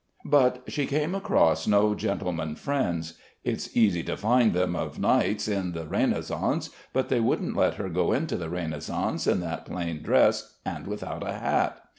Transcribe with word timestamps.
But 0.25 0.63
she 0.65 0.87
came 0.87 1.13
across 1.13 1.67
no 1.67 1.93
gentleman 1.93 2.57
Mends. 2.65 3.13
It's 3.43 3.77
easy 3.77 4.01
to 4.05 4.17
find 4.17 4.51
them 4.51 4.75
of 4.75 4.97
nights 4.97 5.47
in 5.47 5.73
the 5.73 5.85
Renaissance, 5.85 6.71
but 6.91 7.09
they 7.09 7.19
wouldn't 7.19 7.55
let 7.55 7.75
her 7.75 7.87
go 7.87 8.11
into 8.11 8.35
the 8.35 8.49
Renaissance 8.49 9.27
in 9.27 9.41
that 9.41 9.67
plain 9.67 10.01
dress 10.01 10.57
and 10.65 10.87
without 10.87 11.21
a 11.21 11.33
hat. 11.33 11.83